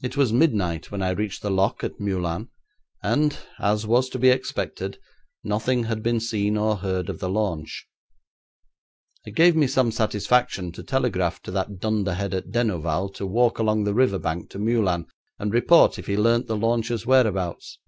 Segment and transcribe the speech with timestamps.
[0.00, 2.50] It was midnight when I reached the lock at Meulan,
[3.02, 5.00] and, as was to be expected,
[5.42, 7.88] nothing had been seen or heard of the launch.
[9.24, 13.82] It gave me some satisfaction to telegraph to that dunderhead at Denouval to walk along
[13.82, 15.06] the river bank to Meulan,
[15.40, 17.80] and report if he learnt the launch's whereabouts.